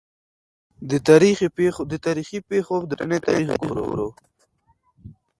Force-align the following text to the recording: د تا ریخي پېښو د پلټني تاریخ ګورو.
د 0.89 0.91
تا 1.05 1.15
ریخي 1.21 1.47
پېښو 2.49 2.77
د 2.85 2.91
پلټني 2.91 3.17
تاریخ 3.27 3.49
ګورو. 3.61 4.07